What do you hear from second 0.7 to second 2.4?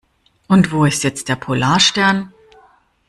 wo ist jetzt der Polarstern?